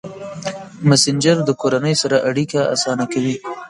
[0.87, 3.35] مسېنجر د کورنۍ سره اړیکه اسانه کوي.